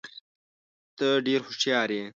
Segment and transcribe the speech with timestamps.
[0.97, 2.05] ته ډېر هوښیار یې.